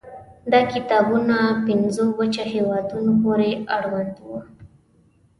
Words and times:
دا 0.51 0.61
کتابونه 0.73 1.37
پنځو 1.67 2.05
وچه 2.19 2.43
هېوادونو 2.53 3.11
پورې 3.23 3.49
اړوند 3.77 4.13
وو. 4.25 4.37